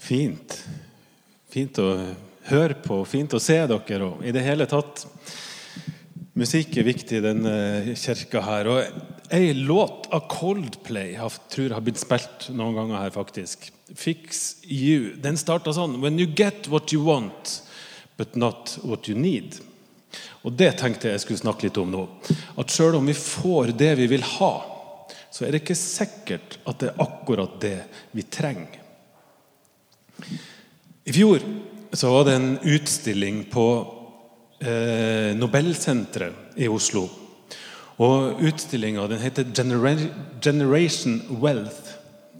Fint. 0.00 0.56
Fint 1.50 1.78
å 1.82 1.88
høre 2.50 2.76
på, 2.82 3.00
fint 3.08 3.34
å 3.34 3.42
se 3.42 3.58
dere. 3.70 4.04
Og 4.06 4.24
i 4.24 4.34
det 4.34 4.44
hele 4.46 4.68
tatt 4.70 5.06
Musikk 6.38 6.76
er 6.78 6.86
viktig 6.86 7.18
i 7.18 7.24
denne 7.24 7.54
kirka 7.98 8.40
her. 8.46 8.68
Og 8.70 9.34
ei 9.34 9.50
låt 9.56 10.06
av 10.14 10.28
Coldplay 10.30 11.16
jeg 11.16 11.40
tror 11.52 11.74
har 11.74 11.84
blitt 11.84 12.00
spilt 12.00 12.46
noen 12.54 12.78
ganger 12.78 13.02
her, 13.02 13.10
faktisk. 13.14 13.70
'Fix 13.90 14.62
You'. 14.64 15.16
Den 15.20 15.36
starta 15.36 15.74
sånn 15.74 15.98
When 16.00 16.18
you 16.18 16.26
get 16.26 16.68
what 16.70 16.92
you 16.94 17.02
want, 17.04 17.62
but 18.16 18.36
not 18.36 18.78
what 18.84 19.08
you 19.08 19.18
need. 19.18 19.58
Og 20.42 20.52
Det 20.56 20.78
tenkte 20.78 21.08
jeg 21.08 21.18
jeg 21.18 21.24
skulle 21.26 21.42
snakke 21.42 21.68
litt 21.68 21.78
om 21.78 21.90
nå. 21.90 22.06
At 22.56 22.70
Sjøl 22.72 22.96
om 22.96 23.06
vi 23.06 23.14
får 23.14 23.74
det 23.76 23.94
vi 23.98 24.06
vil 24.14 24.22
ha, 24.38 24.52
så 25.30 25.44
er 25.44 25.52
det 25.52 25.62
ikke 25.62 25.76
sikkert 25.78 26.58
at 26.66 26.78
det 26.80 26.90
er 26.90 27.02
akkurat 27.04 27.60
det 27.60 27.78
vi 28.16 28.22
trenger. 28.22 28.78
I 31.04 31.14
fjor 31.14 31.44
så 31.92 32.10
var 32.12 32.26
det 32.28 32.34
en 32.36 32.52
utstilling 32.62 33.44
på 33.50 33.66
eh, 34.62 35.32
Nobelsenteret 35.36 36.58
i 36.60 36.68
Oslo. 36.70 37.06
Og 38.00 38.40
Utstillinga 38.48 39.06
heter 39.20 39.50
Genera 39.52 39.96
'Generation 40.40 41.20
Wealth'. 41.42 41.96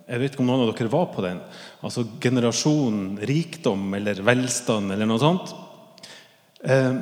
Jeg 0.08 0.20
vet 0.20 0.32
ikke 0.32 0.42
om 0.42 0.48
noen 0.48 0.64
av 0.64 0.72
dere 0.74 0.90
var 0.90 1.10
på 1.14 1.22
den. 1.22 1.40
Altså 1.86 2.06
generasjon 2.20 3.18
rikdom 3.22 3.92
eller 3.94 4.22
velstand 4.26 4.90
eller 4.92 5.06
noe 5.06 5.20
sånt. 5.22 5.52
Eh, 6.64 6.96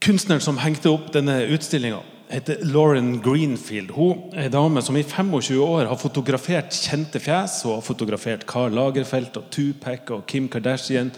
kunstneren 0.00 0.44
som 0.44 0.60
hengte 0.62 0.92
opp 0.92 1.10
denne 1.12 1.40
utstillinga, 1.50 2.00
heter 2.28 2.58
Lauren 2.62 3.20
Greenfield. 3.24 3.90
Hun 3.96 4.32
er 4.36 4.48
en 4.48 4.54
dame 4.54 4.82
som 4.84 4.96
i 4.96 5.04
25 5.06 5.60
år 5.64 5.88
har 5.88 6.00
fotografert 6.00 6.76
kjente 6.76 7.20
fjes. 7.22 7.62
Hun 7.64 7.78
har 7.78 7.84
fotografert 7.84 8.44
Karl 8.48 8.74
Lagerfeldt 8.76 9.38
og 9.40 9.48
Tupac 9.54 10.12
og 10.14 10.26
Kim 10.28 10.48
Kardashian 10.52 11.12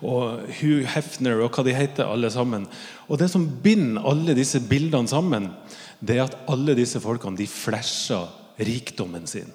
og 0.00 0.44
Hugh 0.60 0.84
Hefner 0.94 1.40
og 1.40 1.54
hva 1.54 1.64
de 1.66 1.76
heter, 1.76 2.08
alle 2.08 2.30
sammen. 2.32 2.66
Og 3.08 3.18
Det 3.18 3.30
som 3.30 3.48
binder 3.62 4.04
alle 4.06 4.36
disse 4.36 4.60
bildene 4.60 5.08
sammen, 5.08 5.50
det 6.00 6.18
er 6.18 6.28
at 6.28 6.36
alle 6.48 6.76
disse 6.76 7.00
folkene 7.00 7.38
de 7.38 7.48
flasher 7.48 8.28
rikdommen 8.60 9.26
sin. 9.26 9.48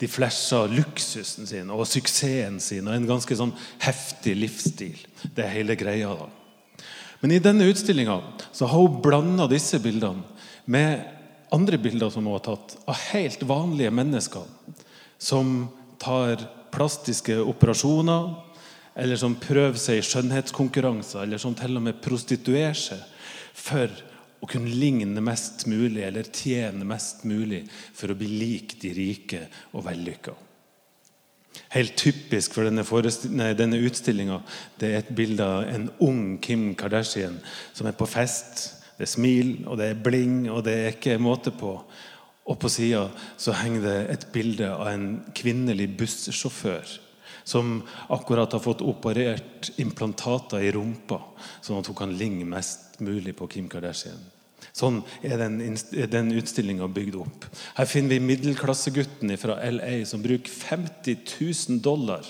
De 0.00 0.08
flasher 0.08 0.68
luksusen 0.72 1.46
sin 1.48 1.70
og 1.72 1.86
suksessen 1.88 2.60
sin 2.60 2.88
og 2.88 2.96
en 2.96 3.08
ganske 3.08 3.36
sånn 3.36 3.54
heftig 3.84 4.36
livsstil. 4.36 4.98
Det 5.36 5.44
er 5.44 5.54
hele 5.56 5.76
greia. 5.76 6.12
da. 6.16 6.28
Men 7.20 7.32
i 7.32 7.40
denne 7.40 7.68
utstillinga 7.70 8.16
har 8.60 8.72
hun 8.76 9.00
blanda 9.04 9.46
disse 9.48 9.80
bildene 9.80 10.35
med 10.66 11.02
andre 11.54 11.78
bilder 11.78 12.10
som 12.10 12.26
hun 12.26 12.34
har 12.36 12.44
tatt 12.46 12.76
av 12.84 12.98
helt 13.12 13.42
vanlige 13.46 13.92
mennesker 13.94 14.46
som 15.18 15.68
tar 16.02 16.42
plastiske 16.74 17.38
operasjoner, 17.40 18.34
eller 18.96 19.16
som 19.20 19.36
prøver 19.40 19.78
seg 19.80 20.00
i 20.00 20.04
skjønnhetskonkurranser, 20.04 21.22
eller 21.24 21.40
som 21.40 21.54
til 21.56 21.78
og 21.78 21.84
med 21.86 22.00
prostituerer 22.04 22.76
seg 22.76 23.00
for 23.56 23.92
å 24.40 24.48
kunne 24.50 24.72
ligne 24.72 25.22
mest 25.24 25.64
mulig 25.70 26.04
eller 26.04 26.28
tjene 26.28 26.84
mest 26.84 27.24
mulig 27.28 27.62
for 27.96 28.12
å 28.12 28.18
bli 28.18 28.28
lik 28.28 28.76
de 28.82 28.92
rike 28.96 29.46
og 29.72 29.86
vellykka. 29.86 30.34
Helt 31.72 31.96
typisk 31.96 32.52
for 32.54 32.68
denne, 32.68 33.52
denne 33.56 33.80
utstillinga 33.80 34.42
er 34.84 34.98
et 34.98 35.12
bilde 35.16 35.44
av 35.44 35.70
en 35.72 35.88
ung 36.04 36.36
Kim 36.44 36.74
Kardashian 36.76 37.38
som 37.72 37.88
er 37.88 37.96
på 37.96 38.08
fest 38.08 38.75
det 38.96 39.04
er 39.04 39.12
smil, 39.12 39.50
og 39.68 39.78
det 39.80 39.90
er 39.90 40.04
bling, 40.04 40.46
og 40.50 40.62
det 40.66 40.76
er 40.76 40.94
ikke 40.94 41.18
måte 41.20 41.52
på. 41.52 41.72
Og 42.46 42.58
på 42.62 42.70
sida 42.70 43.08
henger 43.60 43.82
det 43.84 43.96
et 44.14 44.28
bilde 44.32 44.70
av 44.70 44.88
en 44.92 45.08
kvinnelig 45.36 45.90
bussjåfør 45.98 47.00
som 47.46 47.80
akkurat 48.10 48.52
har 48.56 48.62
fått 48.62 48.82
operert 48.82 49.68
implantater 49.78 50.64
i 50.66 50.72
rumpa, 50.74 51.20
sånn 51.62 51.78
at 51.78 51.90
hun 51.90 51.98
kan 51.98 52.14
ligne 52.18 52.46
mest 52.48 52.98
mulig 52.98 53.36
på 53.38 53.46
Kim 53.52 53.68
Kardashian. 53.70 54.18
Sånn 54.74 54.98
er 55.24 55.38
den, 55.40 55.60
den 56.10 56.32
utstillinga 56.36 56.88
bygd 56.90 57.20
opp. 57.20 57.46
Her 57.76 57.86
finner 57.88 58.16
vi 58.16 58.32
middelklassegutten 58.32 59.30
fra 59.40 59.60
LA 59.62 60.00
som 60.08 60.24
bruker 60.24 60.50
50 60.50 61.22
000 61.38 61.78
dollar 61.84 62.26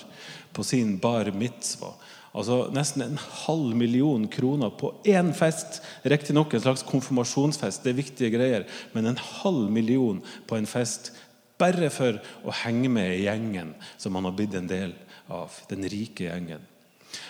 på 0.53 0.63
sin 0.63 0.95
bar 1.01 1.31
mitzvah 1.33 1.97
Altså 2.35 2.67
Nesten 2.73 3.03
en 3.05 3.19
halv 3.45 3.75
million 3.77 4.27
kroner 4.27 4.73
på 4.75 4.91
én 5.07 5.33
fest. 5.35 5.81
Riktignok 6.05 6.53
en 6.53 6.65
slags 6.65 6.85
konfirmasjonsfest, 6.87 7.83
det 7.83 7.93
er 7.93 8.01
viktige 8.01 8.33
greier. 8.35 8.67
Men 8.93 9.07
en 9.07 9.21
halv 9.41 9.71
million 9.71 10.21
på 10.47 10.59
en 10.59 10.69
fest 10.69 11.13
bare 11.57 11.89
for 11.89 12.19
å 12.45 12.53
henge 12.63 12.89
med 12.91 13.15
i 13.15 13.23
gjengen 13.25 13.73
som 13.97 14.17
han 14.17 14.27
har 14.29 14.35
blitt 14.37 14.57
en 14.57 14.69
del 14.69 14.93
av. 15.33 15.53
Den 15.71 15.87
rike 15.89 16.27
gjengen. 16.27 16.61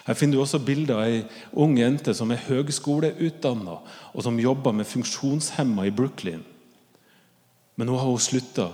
Her 0.08 0.18
finner 0.18 0.38
du 0.38 0.44
også 0.44 0.60
bilder 0.64 0.98
av 0.98 1.08
ei 1.08 1.22
ung 1.60 1.78
jente 1.80 2.14
som 2.18 2.32
er 2.34 2.44
høgskoleutdanna, 2.48 3.80
og 4.14 4.26
som 4.26 4.40
jobber 4.42 4.76
med 4.76 4.90
funksjonshemma 4.90 5.88
i 5.88 5.94
Brooklyn. 5.96 6.44
Men 7.78 7.90
nå 7.92 7.98
har 8.00 8.10
hun 8.10 8.24
slutta 8.24 8.72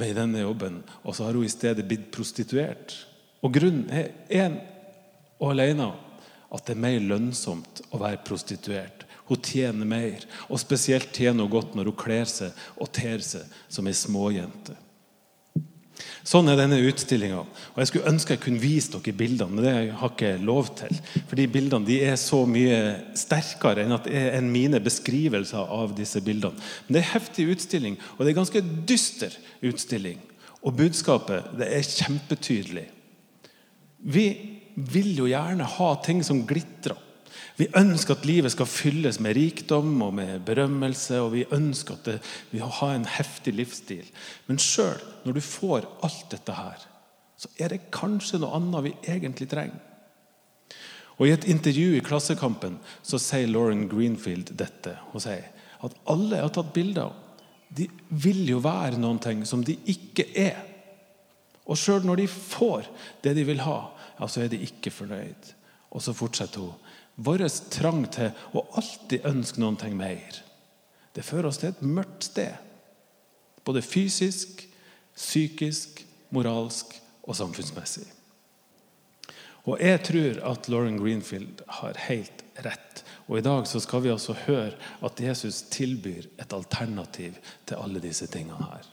med 0.00 0.16
denne 0.16 0.42
jobben, 0.42 0.80
og 1.04 1.14
så 1.14 1.26
har 1.26 1.36
hun 1.36 1.46
i 1.46 1.52
stedet 1.52 1.86
blitt 1.86 2.08
prostituert. 2.14 2.94
Og 3.44 3.52
grunnen 3.54 3.90
er 3.92 4.12
en 4.42 4.58
og 5.40 5.54
alene 5.54 5.90
at 6.50 6.66
det 6.66 6.74
er 6.74 6.82
mer 6.82 7.00
lønnsomt 7.12 7.82
å 7.94 8.00
være 8.00 8.22
prostituert. 8.26 9.06
Hun 9.30 9.42
tjener 9.46 9.86
mer, 9.86 10.24
og 10.50 10.58
spesielt 10.58 11.12
tjener 11.14 11.46
hun 11.46 11.52
godt 11.52 11.76
når 11.78 11.92
hun 11.92 11.98
kler 11.98 12.26
seg 12.26 12.54
og 12.76 12.90
ter 12.94 13.22
seg 13.22 13.46
som 13.70 13.86
ei 13.86 13.94
småjente. 13.94 14.74
Sånn 16.26 16.48
er 16.50 16.58
denne 16.58 16.78
utstillinga. 16.88 17.42
Jeg 17.76 17.90
skulle 17.90 18.10
ønske 18.10 18.34
jeg 18.34 18.42
kunne 18.44 18.62
vise 18.62 18.92
dere 18.92 19.16
bildene, 19.16 19.52
men 19.54 19.64
det 19.64 19.72
har 19.72 19.84
jeg 19.84 20.10
ikke 20.10 20.46
lov 20.48 20.70
til. 20.80 20.98
For 21.28 21.38
de 21.38 21.46
bildene 21.52 21.88
de 21.88 21.98
er 22.04 22.16
så 22.20 22.42
mye 22.48 22.78
sterkere 23.18 23.84
enn, 23.84 23.96
er 24.08 24.44
mine 24.44 24.80
beskrivelser 24.84 25.72
av 25.78 25.94
disse 25.96 26.22
bildene. 26.24 26.56
Men 26.86 26.96
det 26.96 27.02
er 27.02 27.06
en 27.06 27.14
heftig 27.14 27.48
utstilling, 27.54 27.98
og 28.16 28.22
det 28.22 28.28
er 28.28 28.34
en 28.34 28.40
ganske 28.42 28.64
dyster 28.88 29.36
utstilling. 29.70 30.20
Og 30.60 30.76
budskapet 30.76 31.52
det 31.60 31.70
er 31.72 31.88
kjempetydelig. 31.88 32.88
Vi 34.00 34.26
vil 34.80 35.12
jo 35.18 35.28
gjerne 35.30 35.66
ha 35.76 35.90
ting 36.04 36.22
som 36.26 36.44
glitrer. 36.48 36.98
Vi 37.60 37.66
ønsker 37.76 38.16
at 38.16 38.24
livet 38.24 38.54
skal 38.54 38.68
fylles 38.70 39.18
med 39.20 39.36
rikdom 39.36 39.92
og 40.00 40.14
med 40.16 40.46
berømmelse. 40.46 41.18
Og 41.20 41.34
vi 41.34 41.44
ønsker 41.52 41.98
at 41.98 42.06
det, 42.08 42.16
vi 42.52 42.62
har 42.62 42.94
en 42.94 43.04
heftig 43.04 43.52
livsstil. 43.58 44.06
Men 44.48 44.60
sjøl 44.62 45.00
når 45.26 45.36
du 45.36 45.42
får 45.44 45.88
alt 46.06 46.30
dette 46.32 46.56
her, 46.56 46.86
så 47.40 47.50
er 47.60 47.72
det 47.72 47.90
kanskje 47.92 48.40
noe 48.40 48.56
annet 48.56 48.86
vi 48.88 48.96
egentlig 49.12 49.48
trenger. 49.52 49.80
Og 51.20 51.28
I 51.28 51.34
et 51.34 51.44
intervju 51.52 51.98
i 51.98 52.04
Klassekampen 52.04 52.78
så 53.04 53.20
sier 53.20 53.50
Lauren 53.50 53.84
Greenfield 53.90 54.54
dette. 54.56 54.94
Hun 55.12 55.20
sier 55.20 55.50
at 55.84 55.96
alle 56.08 56.38
jeg 56.38 56.46
har 56.46 56.54
tatt 56.56 56.72
bilder 56.72 57.10
av, 57.10 57.18
de 57.76 57.86
vil 58.08 58.40
jo 58.48 58.58
være 58.64 58.98
noen 58.98 59.20
ting 59.22 59.44
som 59.46 59.60
de 59.64 59.76
ikke 59.88 60.26
er. 60.32 60.56
Og 61.68 61.78
sjøl 61.78 62.08
når 62.08 62.22
de 62.22 62.26
får 62.32 62.88
det 63.22 63.36
de 63.36 63.44
vil 63.46 63.60
ha, 63.62 63.78
ja, 64.20 64.28
så 64.28 64.44
er 64.44 64.52
de 64.52 64.60
ikke 64.60 64.92
fornøyd. 64.92 65.54
Og 65.90 66.04
så 66.04 66.14
fortsetter 66.14 66.60
hun. 66.60 66.76
Vår 67.20 67.42
trang 67.72 68.04
til 68.12 68.30
å 68.56 68.66
alltid 68.78 69.26
ønske 69.28 69.60
noen 69.60 69.78
ting 69.80 69.96
mer, 69.98 70.42
det 71.16 71.26
fører 71.26 71.48
oss 71.50 71.58
til 71.58 71.72
et 71.72 71.82
mørkt 71.82 72.28
sted. 72.28 72.54
Både 73.66 73.82
fysisk, 73.82 74.62
psykisk, 75.16 76.04
moralsk 76.30 76.94
og 77.26 77.34
samfunnsmessig. 77.36 78.06
Og 79.68 79.80
Jeg 79.82 80.02
tror 80.06 80.38
at 80.52 80.68
Lauren 80.72 80.96
Greenfield 80.98 81.60
har 81.80 81.98
helt 82.06 82.44
rett. 82.64 83.02
Og 83.28 83.38
I 83.38 83.44
dag 83.44 83.66
så 83.68 83.80
skal 83.82 84.02
vi 84.02 84.14
altså 84.14 84.34
høre 84.46 84.72
at 85.04 85.20
Jesus 85.20 85.62
tilbyr 85.70 86.30
et 86.40 86.52
alternativ 86.52 87.36
til 87.66 87.76
alle 87.76 88.00
disse 88.00 88.26
tingene 88.26 88.70
her. 88.70 88.86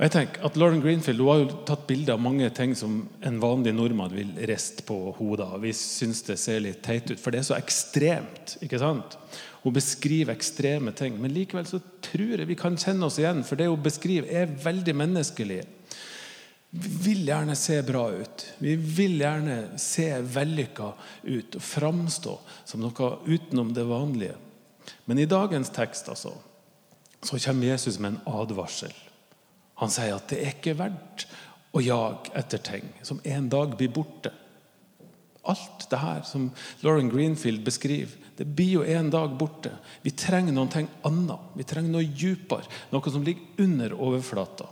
Og 0.00 0.06
jeg 0.06 0.12
tenker 0.14 0.46
at 0.48 0.54
Lauren 0.56 0.80
Greenfield 0.80 1.20
hun 1.20 1.28
har 1.28 1.40
jo 1.42 1.56
tatt 1.68 1.82
bilde 1.84 2.14
av 2.14 2.22
mange 2.24 2.46
ting 2.56 2.70
som 2.72 3.02
en 3.20 3.34
vanlig 3.42 3.74
nordmann 3.76 4.14
vil 4.16 4.30
riste 4.48 4.80
på 4.88 4.94
hodet 5.18 5.44
av. 5.44 5.58
Vi 5.60 5.74
syns 5.76 6.22
det 6.24 6.38
ser 6.40 6.62
litt 6.64 6.78
teit 6.86 7.10
ut, 7.10 7.20
for 7.20 7.28
det 7.34 7.42
er 7.42 7.48
så 7.50 7.58
ekstremt. 7.58 8.54
ikke 8.64 8.80
sant? 8.80 9.18
Hun 9.60 9.74
beskriver 9.76 10.32
ekstreme 10.32 10.94
ting. 10.96 11.18
Men 11.20 11.34
likevel 11.36 11.68
så 11.68 11.82
tror 12.00 12.40
jeg 12.40 12.48
vi 12.48 12.56
kan 12.56 12.80
kjenne 12.80 13.10
oss 13.10 13.18
igjen, 13.20 13.42
for 13.44 13.60
det 13.60 13.68
hun 13.68 13.84
beskriver, 13.84 14.32
er 14.32 14.56
veldig 14.64 14.96
menneskelig. 15.02 15.60
Vi 16.70 16.94
vil 17.04 17.28
gjerne 17.28 17.58
se 17.60 17.76
bra 17.84 18.06
ut. 18.08 18.46
Vi 18.64 18.78
vil 18.80 19.20
gjerne 19.20 19.58
se 19.84 20.08
vellykka 20.32 20.94
ut 21.28 21.60
og 21.60 21.66
framstå 21.74 22.38
som 22.64 22.80
noe 22.80 23.12
utenom 23.28 23.76
det 23.76 23.84
vanlige. 23.84 24.40
Men 25.04 25.20
i 25.20 25.28
dagens 25.28 25.68
tekst 25.76 26.08
altså, 26.08 26.32
så 27.20 27.44
kommer 27.44 27.74
Jesus 27.74 28.00
med 28.00 28.14
en 28.14 28.20
advarsel. 28.40 28.96
Han 29.80 29.92
sier 29.92 30.16
at 30.16 30.28
det 30.30 30.40
er 30.42 30.54
ikke 30.54 30.76
verdt 30.78 31.26
å 31.76 31.82
jage 31.82 32.32
etter 32.38 32.62
ting 32.64 32.88
som 33.06 33.20
en 33.24 33.48
dag 33.52 33.76
blir 33.78 33.92
borte. 33.94 34.32
Alt 35.48 35.86
det 35.88 36.00
her 36.02 36.24
som 36.28 36.50
Lauren 36.84 37.08
Greenfield 37.08 37.62
beskriver, 37.64 38.12
det 38.36 38.44
blir 38.44 38.80
jo 38.80 38.82
en 38.84 39.08
dag 39.12 39.32
borte. 39.40 39.72
Vi 40.04 40.12
trenger 40.16 40.52
noe 40.52 40.84
annet. 41.08 41.48
Vi 41.56 41.64
trenger 41.68 41.92
noe 41.92 42.08
dypere. 42.08 42.68
Noe 42.92 43.12
som 43.12 43.24
ligger 43.24 43.64
under 43.64 43.96
overflata. 43.96 44.68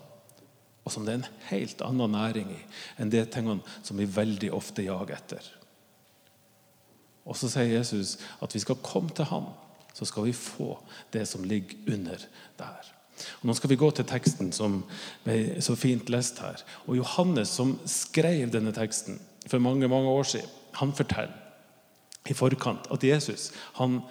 og 0.89 0.93
som 0.93 1.05
det 1.05 1.13
er 1.13 1.19
en 1.19 1.41
helt 1.51 1.83
annen 1.85 2.15
næring 2.17 2.49
i 2.49 2.63
enn 2.97 3.11
de 3.13 3.21
tingene 3.29 3.61
som 3.85 3.99
vi 4.01 4.07
veldig 4.09 4.49
ofte 4.57 4.87
jager 4.87 5.19
etter. 5.19 5.43
Og 7.29 7.37
så 7.37 7.51
sier 7.53 7.75
Jesus 7.75 8.15
at 8.41 8.55
vi 8.57 8.63
skal 8.65 8.81
komme 8.81 9.13
til 9.13 9.29
Han, 9.29 9.51
så 9.93 10.09
skal 10.09 10.25
vi 10.25 10.33
få 10.33 10.79
det 11.13 11.27
som 11.29 11.45
ligger 11.45 11.93
under 11.93 12.25
der. 12.57 12.98
Og 13.41 13.49
nå 13.49 13.57
skal 13.57 13.73
vi 13.73 13.81
gå 13.81 13.91
til 13.95 14.07
teksten 14.09 14.53
som 14.55 14.83
ble 15.25 15.61
så 15.65 15.77
fint 15.79 16.11
lest 16.13 16.41
her. 16.43 16.63
Og 16.87 16.99
Johannes, 17.01 17.53
som 17.55 17.77
skrev 17.89 18.53
denne 18.55 18.75
teksten 18.77 19.21
for 19.49 19.63
mange 19.63 19.89
mange 19.89 20.11
år 20.13 20.29
siden, 20.35 20.55
han 20.79 20.95
forteller 20.95 21.35
i 22.29 22.37
forkant 22.37 22.91
at 22.93 23.05
Jesus 23.05 23.51
han 23.79 24.03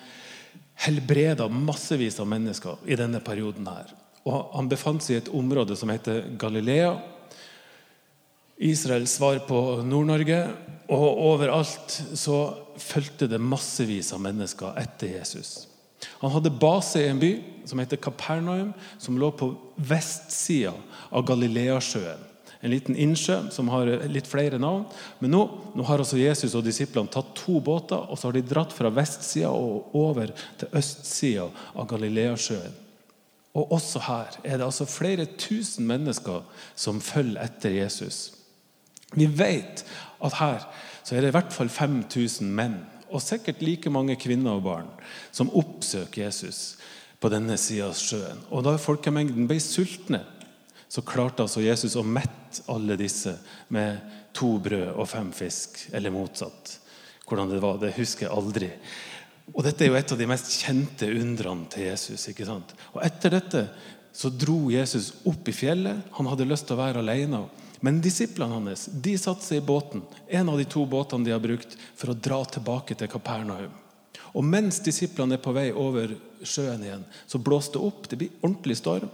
helbreda 0.86 1.48
massevis 1.50 2.19
av 2.21 2.30
mennesker 2.30 2.83
i 2.86 2.98
denne 2.98 3.21
perioden. 3.24 3.68
her. 3.68 3.94
Og 4.25 4.56
Han 4.56 4.69
befant 4.69 5.04
seg 5.04 5.15
i 5.15 5.18
et 5.18 5.33
område 5.33 5.75
som 5.75 5.89
heter 5.89 6.36
Galilea. 6.38 6.98
Israels 8.57 9.15
svar 9.18 9.39
på 9.48 9.83
Nord-Norge. 9.83 10.42
Og 10.89 11.21
overalt 11.31 12.01
så 12.13 12.38
fulgte 12.80 13.27
det 13.27 13.42
massevis 13.42 14.13
av 14.13 14.21
mennesker 14.24 14.77
etter 14.80 15.18
Jesus. 15.18 15.68
Han 16.22 16.32
hadde 16.32 16.54
base 16.54 17.02
i 17.02 17.10
en 17.10 17.20
by 17.22 17.32
som 17.68 17.80
heter 17.82 18.00
Kapernaum, 18.02 18.74
som 19.02 19.18
lå 19.20 19.32
på 19.36 19.52
vestsida 19.76 20.74
av 21.10 21.26
Galileasjøen. 21.28 22.24
En 22.62 22.74
liten 22.74 22.98
innsjø 22.98 23.38
som 23.54 23.70
har 23.70 23.90
litt 24.10 24.28
flere 24.30 24.58
navn. 24.62 24.88
Men 25.22 25.34
nå, 25.36 25.44
nå 25.78 25.86
har 25.86 26.02
altså 26.02 26.18
Jesus 26.18 26.56
og 26.58 26.66
disiplene 26.66 27.12
tatt 27.14 27.36
to 27.38 27.60
båter 27.62 28.00
og 28.00 28.18
så 28.18 28.30
har 28.30 28.38
de 28.38 28.46
dratt 28.50 28.74
fra 28.74 28.90
vestsida 28.94 29.52
og 29.54 29.94
over 29.98 30.34
til 30.58 30.74
østsida 30.80 31.48
av 31.78 31.90
Galileasjøen. 31.92 32.84
Og 33.58 33.72
også 33.78 34.02
her 34.06 34.40
er 34.44 34.58
det 34.58 34.66
altså 34.66 34.86
flere 34.90 35.26
tusen 35.38 35.88
mennesker 35.90 36.44
som 36.78 37.02
følger 37.02 37.42
etter 37.46 37.74
Jesus. 37.78 38.20
Vi 39.16 39.30
vet 39.30 39.86
at 40.22 40.38
her 40.42 40.66
så 41.04 41.16
er 41.16 41.24
det 41.24 41.32
i 41.32 41.38
hvert 41.38 41.54
fall 41.56 41.70
5000 41.72 42.50
menn 42.54 42.82
og 43.12 43.24
sikkert 43.24 43.63
like 43.65 43.92
mange 43.94 44.18
kvinner 44.19 44.57
og 44.57 44.65
barn 44.68 44.89
som 45.31 45.51
oppsøker 45.56 46.25
Jesus 46.25 46.77
på 47.21 47.31
denne 47.33 47.57
sida 47.59 47.89
av 47.89 47.98
sjøen. 47.98 48.44
Og 48.54 48.65
da 48.65 48.75
folkemengden 48.81 49.48
ble 49.50 49.59
sultne, 49.63 50.21
så 50.88 51.04
klarte 51.04 51.44
altså 51.44 51.63
Jesus 51.65 51.98
å 52.00 52.06
mette 52.06 52.63
alle 52.71 52.95
disse 53.00 53.33
med 53.74 54.00
to 54.38 54.54
brød 54.63 54.94
og 54.94 55.07
fem 55.09 55.31
fisk, 55.36 55.81
eller 55.92 56.13
motsatt. 56.13 56.77
Hvordan 57.27 57.51
det 57.51 57.62
var, 57.63 57.80
det 57.81 57.95
husker 57.98 58.27
jeg 58.27 58.33
aldri. 58.33 58.69
Og 59.54 59.63
Dette 59.65 59.83
er 59.83 59.92
jo 59.92 59.98
et 60.00 60.13
av 60.13 60.19
de 60.19 60.27
mest 60.30 60.51
kjente 60.62 61.09
undrene 61.12 61.68
til 61.71 61.88
Jesus. 61.89 62.30
ikke 62.30 62.48
sant? 62.48 62.74
Og 62.94 63.01
Etter 63.04 63.36
dette 63.36 63.63
så 64.18 64.31
dro 64.33 64.71
Jesus 64.74 65.12
opp 65.30 65.48
i 65.48 65.56
fjellet. 65.56 66.07
Han 66.18 66.27
hadde 66.31 66.48
lyst 66.50 66.68
til 66.68 66.77
å 66.77 66.81
være 66.81 67.04
alene. 67.04 67.44
Men 67.80 68.02
disiplene 68.02 68.58
hans 68.58 68.88
de 68.90 69.14
satte 69.20 69.46
seg 69.46 69.62
i 69.62 69.66
båten, 69.66 70.02
en 70.28 70.50
av 70.50 70.58
de 70.58 70.66
to 70.66 70.86
båtene 70.90 71.26
de 71.28 71.34
har 71.36 71.44
brukt, 71.44 71.78
for 71.96 72.12
å 72.12 72.18
dra 72.18 72.40
tilbake 72.46 72.98
til 72.98 73.12
Kapernaum. 73.12 73.76
Og 74.34 74.46
Mens 74.46 74.80
disiplene 74.84 75.38
er 75.38 75.44
på 75.44 75.54
vei 75.56 75.70
over 75.72 76.16
sjøen 76.46 76.84
igjen, 76.86 77.06
så 77.30 77.40
blåser 77.42 77.78
det 77.78 77.86
opp. 77.86 78.10
Det 78.10 78.20
blir 78.20 78.42
ordentlig 78.42 78.78
storm. 78.82 79.10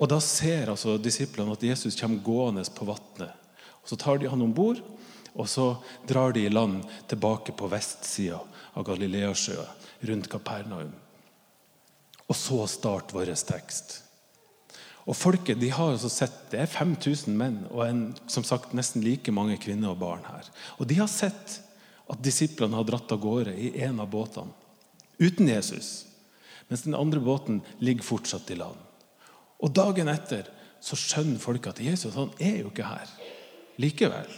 Og 0.00 0.08
Da 0.08 0.20
ser 0.24 0.72
altså 0.72 0.96
disiplene 0.98 1.52
at 1.52 1.62
Jesus 1.62 1.98
kommer 1.98 2.24
gående 2.24 2.64
på 2.74 2.88
vannet. 2.88 3.34
Så 3.84 3.96
tar 3.96 4.18
de 4.18 4.30
han 4.30 4.42
om 4.42 4.52
bord, 4.54 4.80
og 5.34 5.48
så 5.48 5.76
drar 6.06 6.32
de 6.32 6.46
i 6.46 6.52
land 6.52 6.82
tilbake 7.08 7.52
på 7.56 7.68
vestsida 7.70 8.40
av 8.74 8.86
Galileasjøen, 8.86 9.78
rundt 10.08 10.28
Kapernaum. 10.30 10.92
Og 12.30 12.36
så 12.36 12.62
starter 12.70 13.16
vår 13.16 13.34
tekst. 13.34 14.00
Og 15.08 15.16
folket 15.16 15.60
de 15.60 15.70
har 15.72 15.94
altså 15.94 16.10
sett, 16.12 16.50
Det 16.50 16.60
er 16.60 16.66
5000 16.66 17.36
menn 17.36 17.64
og 17.70 17.86
en, 17.86 18.02
som 18.26 18.44
sagt 18.44 18.74
nesten 18.76 19.04
like 19.04 19.32
mange 19.32 19.56
kvinner 19.56 19.94
og 19.94 20.00
barn 20.02 20.24
her. 20.28 20.48
Og 20.78 20.86
De 20.86 20.98
har 21.00 21.08
sett 21.08 21.60
at 22.10 22.22
disiplene 22.22 22.76
har 22.76 22.84
dratt 22.84 23.12
av 23.12 23.20
gårde 23.22 23.54
i 23.54 23.72
en 23.84 24.00
av 24.00 24.10
båtene 24.10 24.52
uten 25.20 25.48
Jesus. 25.48 26.06
Mens 26.68 26.82
den 26.82 26.94
andre 26.94 27.20
båten 27.20 27.60
ligger 27.78 28.06
fortsatt 28.06 28.50
i 28.50 28.56
land. 28.56 28.78
Og 29.60 29.72
Dagen 29.74 30.08
etter 30.08 30.48
så 30.80 30.96
skjønner 30.96 31.42
folk 31.42 31.66
at 31.68 31.82
Jesus 31.84 32.16
han 32.16 32.32
er 32.40 32.62
jo 32.62 32.70
ikke 32.70 32.88
her 32.88 33.10
likevel. 33.80 34.32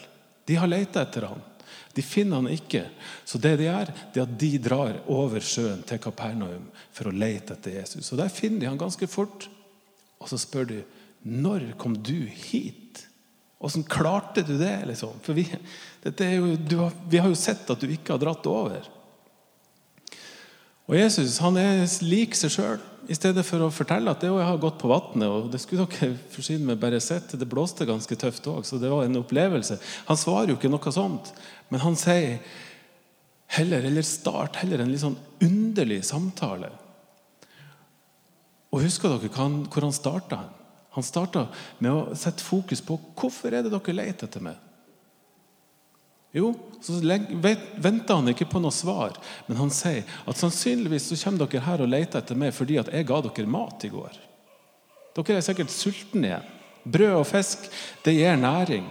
De 0.46 0.58
har 0.58 0.70
leita 0.70 1.04
etter 1.04 1.28
ham. 1.30 1.40
De 1.94 2.02
finner 2.02 2.40
han 2.40 2.50
ikke. 2.50 2.86
Så 3.24 3.38
det 3.38 3.56
de 3.60 3.68
gjør, 3.68 3.90
det 4.12 4.20
er 4.20 4.26
at 4.26 4.38
de 4.40 4.50
drar 4.62 4.98
over 5.12 5.44
sjøen 5.44 5.82
til 5.86 6.00
Kapernaum 6.02 6.68
for 6.94 7.08
å 7.08 7.14
lete 7.14 7.56
etter 7.56 7.78
Jesus. 7.78 8.10
Og 8.12 8.20
Der 8.22 8.32
finner 8.32 8.62
de 8.62 8.70
han 8.70 8.80
ganske 8.80 9.08
fort. 9.10 9.48
Og 10.22 10.30
så 10.30 10.38
spør 10.40 10.68
du 10.70 10.78
når 11.22 11.72
kom 11.78 11.94
du 12.02 12.24
hit? 12.26 13.04
Åssen 13.62 13.84
klarte 13.86 14.42
du 14.42 14.56
det? 14.58 14.80
Liksom? 14.88 15.20
For 15.22 15.38
vi, 15.38 15.44
jo, 15.46 16.80
har, 16.80 16.96
vi, 17.08 17.20
har 17.22 17.30
jo 17.30 17.38
sett 17.38 17.68
at 17.70 17.82
du 17.82 17.90
ikke 17.90 18.16
har 18.16 18.22
dratt 18.22 18.46
over. 18.50 18.88
Og 20.90 20.96
Jesus 20.98 21.38
han 21.44 21.58
er 21.60 21.84
lik 22.02 22.34
seg 22.34 22.50
sjøl. 22.56 22.80
I 23.10 23.14
stedet 23.18 23.42
for 23.46 23.62
å 23.62 23.70
fortelle 23.74 24.10
at 24.10 24.22
det 24.22 24.30
jeg 24.30 24.46
har 24.46 24.58
gått 24.62 24.76
på 24.78 24.90
vannet 24.90 25.26
og 25.26 25.48
Det 25.50 25.58
skulle 25.58 25.88
dere 25.90 26.14
forsyne 26.30 26.68
meg 26.68 26.82
bare 26.82 27.00
sett. 27.02 27.34
Det 27.38 27.48
blåste 27.50 27.86
ganske 27.86 28.18
tøft 28.18 28.46
òg, 28.50 28.66
så 28.66 28.78
det 28.82 28.90
var 28.90 29.06
en 29.06 29.22
opplevelse. 29.22 29.78
Han 30.10 30.18
svarer 30.18 30.52
jo 30.52 30.58
ikke 30.58 30.70
noe 30.70 30.94
sånt, 30.94 31.32
men 31.70 31.82
han 31.82 31.98
sier 31.98 32.42
heller, 33.52 33.86
eller 33.86 34.06
start 34.06 34.58
heller 34.62 34.82
en 34.82 34.90
litt 34.90 35.02
sånn 35.02 35.18
underlig 35.42 36.02
samtale. 36.08 36.70
Og 38.72 38.80
Husker 38.80 39.12
dere 39.12 39.28
hvor 39.28 39.84
han 39.84 39.94
starta? 39.94 40.42
Han 40.92 41.04
starta 41.04 41.46
med 41.80 41.92
å 41.92 42.16
sette 42.16 42.44
fokus 42.44 42.82
på 42.84 42.98
hvorfor 43.16 43.52
er 43.52 43.64
det 43.64 43.72
dere 43.72 43.96
leter 43.96 44.28
etter 44.28 44.44
meg. 44.44 44.56
Jo, 46.32 46.54
så 46.80 46.96
venter 46.96 48.16
han 48.16 48.30
ikke 48.32 48.48
på 48.48 48.60
noe 48.64 48.72
svar, 48.72 49.18
men 49.44 49.58
han 49.58 49.72
sier 49.72 50.06
at 50.24 50.38
sannsynligvis 50.40 51.10
så 51.10 51.18
kommer 51.26 51.44
dere 51.44 51.64
her 51.66 51.84
og 51.84 51.90
leter 51.92 52.22
etter 52.22 52.38
meg 52.40 52.54
fordi 52.56 52.78
at 52.80 52.88
jeg 52.92 53.08
ga 53.08 53.20
dere 53.26 53.52
mat 53.52 53.84
i 53.84 53.92
går. 53.92 54.16
Dere 55.12 55.36
er 55.36 55.44
sikkert 55.44 55.72
sultne 55.72 56.30
igjen. 56.30 56.50
Brød 56.82 57.18
og 57.20 57.28
fisk 57.28 57.68
det 58.02 58.16
gir 58.16 58.40
næring. 58.40 58.88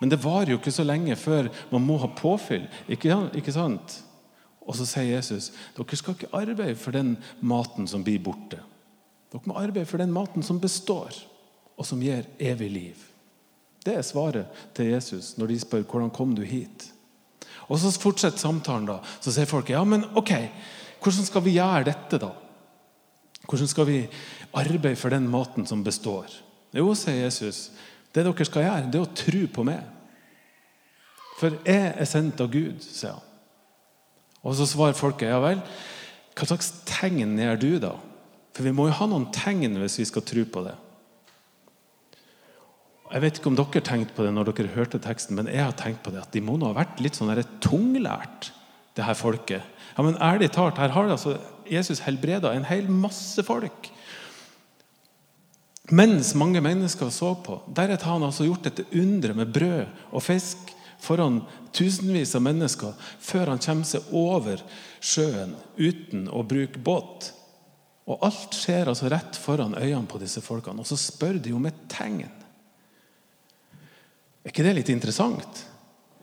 Men 0.00 0.10
det 0.12 0.22
varer 0.22 0.54
jo 0.54 0.60
ikke 0.60 0.72
så 0.74 0.86
lenge 0.86 1.16
før 1.18 1.50
man 1.72 1.82
må 1.84 1.98
ha 2.00 2.08
påfyll. 2.16 2.64
Ikke 2.88 3.54
sant? 3.54 3.98
Og 4.64 4.78
så 4.78 4.86
sier 4.88 5.16
Jesus 5.16 5.50
dere 5.76 5.98
skal 5.98 6.16
ikke 6.16 6.32
arbeide 6.38 6.78
for 6.80 6.94
den 6.94 7.16
maten 7.42 7.90
som 7.90 8.06
blir 8.06 8.22
borte. 8.22 8.62
Dere 9.34 9.50
må 9.50 9.56
arbeide 9.58 9.88
for 9.90 9.98
den 9.98 10.12
maten 10.14 10.44
som 10.46 10.60
består, 10.62 11.10
og 11.74 11.86
som 11.88 12.02
gir 12.02 12.22
evig 12.38 12.68
liv. 12.70 13.00
Det 13.84 13.96
er 13.98 14.06
svaret 14.06 14.60
til 14.76 14.92
Jesus 14.92 15.32
når 15.36 15.50
de 15.50 15.56
spør 15.60 15.82
hvordan 15.82 16.12
kom 16.14 16.36
du 16.38 16.44
hit. 16.46 16.86
Og 17.66 17.80
Så 17.80 17.90
fortsetter 17.98 18.38
samtalen. 18.38 18.86
da. 18.86 19.00
Så 19.20 19.32
sier 19.32 19.46
folk 19.46 19.70
ja, 19.70 19.82
men 19.84 20.04
ok, 20.14 20.30
hvordan 21.02 21.26
skal 21.26 21.42
vi 21.42 21.56
gjøre 21.56 21.84
dette, 21.84 22.18
da? 22.18 22.30
Hvordan 23.48 23.68
skal 23.68 23.86
vi 23.86 23.98
arbeide 24.54 24.96
for 24.96 25.10
den 25.10 25.28
maten 25.28 25.66
som 25.66 25.84
består? 25.84 26.30
Jo, 26.72 26.94
sier 26.94 27.24
Jesus, 27.24 27.70
det 28.14 28.24
dere 28.24 28.44
skal 28.46 28.62
gjøre, 28.62 28.90
det 28.90 29.00
er 29.00 29.04
å 29.04 29.14
tro 29.18 29.46
på 29.52 29.64
meg. 29.66 29.82
For 31.40 31.58
jeg 31.66 31.92
er 31.98 32.06
sendt 32.06 32.40
av 32.40 32.52
Gud, 32.52 32.78
sier 32.80 33.18
han. 33.18 33.30
Og 34.44 34.54
så 34.54 34.66
svarer 34.68 34.94
folket 34.94 35.32
ja 35.32 35.40
vel, 35.42 35.60
hva 36.36 36.46
slags 36.46 36.70
tegn 36.86 37.38
gjør 37.38 37.58
du, 37.58 37.70
da? 37.82 37.96
For 38.54 38.66
vi 38.66 38.72
må 38.74 38.88
jo 38.88 38.96
ha 39.00 39.06
noen 39.10 39.30
tegn 39.34 39.78
hvis 39.82 39.98
vi 40.00 40.08
skal 40.08 40.24
tro 40.26 40.44
på 40.46 40.64
det. 40.66 40.74
Jeg 43.14 43.22
vet 43.22 43.38
ikke 43.38 43.50
om 43.50 43.56
dere 43.58 43.82
tenkte 43.84 44.14
på 44.16 44.24
det 44.26 44.32
når 44.34 44.50
dere 44.50 44.74
hørte 44.74 44.98
teksten, 45.02 45.36
men 45.38 45.50
jeg 45.50 45.62
har 45.62 45.74
tenkt 45.78 46.02
på 46.02 46.10
det 46.14 46.22
at 46.22 46.32
de 46.34 46.42
må 46.42 46.56
nå 46.58 46.70
ha 46.72 46.78
vært 46.78 47.02
litt 47.04 47.18
sånn 47.18 47.30
tunglært, 47.62 48.50
det 48.94 49.06
her 49.06 49.18
folket. 49.18 49.74
Ja, 49.94 50.02
men 50.06 50.18
ærlig 50.22 50.52
talt, 50.54 50.78
her 50.78 50.94
har 50.94 51.10
altså 51.10 51.36
Jesus 51.70 52.02
helbreda 52.06 52.52
en 52.54 52.66
hel 52.66 52.88
masse 52.90 53.42
folk. 53.46 53.90
Mens 55.92 56.32
mange 56.38 56.62
mennesker 56.64 57.10
så 57.12 57.34
på. 57.44 57.58
Deretter 57.76 58.08
har 58.08 58.16
han 58.16 58.26
altså 58.26 58.46
gjort 58.46 58.64
dette 58.66 58.86
underet 58.96 59.36
med 59.36 59.52
brød 59.52 60.14
og 60.14 60.24
fisk 60.24 60.72
foran 61.04 61.42
tusenvis 61.76 62.32
av 62.38 62.44
mennesker 62.46 62.94
før 63.20 63.52
han 63.52 63.62
kommer 63.62 63.88
seg 63.88 64.08
over 64.16 64.62
sjøen 65.04 65.52
uten 65.76 66.30
å 66.32 66.42
bruke 66.48 66.80
båt. 66.80 67.34
Og 68.04 68.20
alt 68.26 68.56
skjer 68.56 68.90
altså 68.90 69.08
rett 69.08 69.36
foran 69.40 69.76
øynene 69.78 70.08
på 70.08 70.20
disse 70.20 70.42
folkene. 70.44 70.82
Og 70.82 70.88
så 70.88 70.98
spør 71.00 71.38
de 71.40 71.54
om 71.56 71.68
et 71.68 71.84
tegn. 71.92 72.26
Er 74.44 74.52
ikke 74.52 74.66
det 74.66 74.74
litt 74.76 74.92
interessant? 74.92 75.62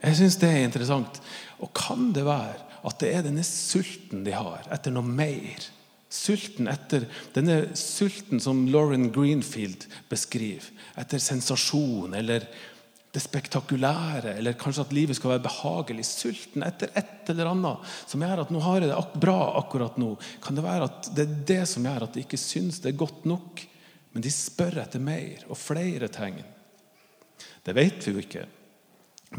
Jeg 0.02 0.18
syns 0.18 0.38
det 0.42 0.50
er 0.50 0.66
interessant. 0.66 1.22
Og 1.62 1.72
kan 1.78 2.12
det 2.14 2.26
være 2.26 2.68
at 2.86 2.98
det 3.02 3.14
er 3.14 3.26
denne 3.26 3.46
sulten 3.46 4.26
de 4.26 4.34
har 4.34 4.66
etter 4.74 4.94
noe 4.94 5.06
mer? 5.06 5.70
Sulten 6.12 6.68
etter 6.68 7.06
denne 7.34 7.72
sulten 7.78 8.42
som 8.44 8.66
Lauren 8.70 9.10
Greenfield 9.16 9.88
beskriver. 10.12 10.68
Etter 11.00 11.22
sensasjon 11.24 12.14
eller 12.18 12.46
det 13.12 13.20
spektakulære, 13.20 14.38
eller 14.38 14.56
kanskje 14.60 14.86
at 14.86 14.94
livet 14.96 15.18
skal 15.18 15.34
være 15.34 15.44
behagelig. 15.44 16.06
Sulten 16.08 16.64
etter 16.64 16.94
et 16.96 17.32
eller 17.34 17.50
annet 17.52 17.92
som 18.08 18.24
gjør 18.24 18.46
at 18.46 18.54
nå 18.54 18.62
har 18.64 18.80
jeg 18.80 18.92
det 18.92 19.20
bra 19.20 19.40
akkurat 19.60 20.00
nå. 20.00 20.14
Kan 20.44 20.56
det 20.56 20.64
være 20.64 20.88
at 20.88 21.12
det 21.18 21.26
er 21.26 21.42
det 21.52 21.62
som 21.68 21.88
gjør 21.88 22.08
at 22.08 22.16
de 22.16 22.24
ikke 22.24 22.40
syns 22.40 22.80
det 22.80 22.94
er 22.94 23.04
godt 23.04 23.28
nok 23.30 23.68
Men 24.12 24.26
de 24.26 24.32
spør 24.32 24.82
etter 24.82 25.00
mer 25.00 25.46
og 25.48 25.56
flere 25.56 26.10
tegn. 26.12 26.42
Det 27.64 27.76
vet 27.78 28.04
vi 28.04 28.12
jo 28.12 28.20
ikke, 28.20 28.42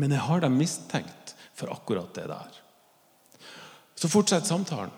men 0.01 0.15
jeg 0.15 0.25
har 0.25 0.41
dem 0.41 0.57
mistenkt 0.57 1.35
for 1.53 1.69
akkurat 1.75 2.15
det 2.17 2.25
der. 2.31 2.57
Så 3.93 4.09
fortsetter 4.09 4.49
samtalen. 4.49 4.95